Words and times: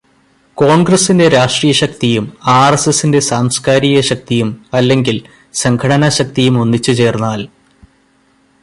കോണ്ഗ്രസിന്റെ 0.57 1.27
രാഷ്ട്രീയശക്തിയും 1.27 2.25
ആര്എസ്എസിന്റെ 2.47 3.19
സാംസ്കാരികശക്തിയും 3.19 4.49
അല്ലെങ്കിൽ 4.73 5.17
സംഘടനാശക്തിയും 5.53 6.61
ഒന്നിച്ചുചേര്ന്നാല് 6.61 7.47